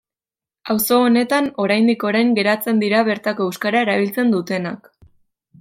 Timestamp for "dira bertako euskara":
2.85-3.87